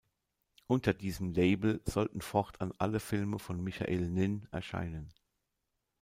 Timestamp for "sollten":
1.85-2.21